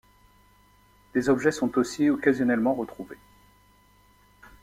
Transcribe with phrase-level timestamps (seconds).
[1.13, 3.19] Des objets sont aussi occasionnellement retrouvés.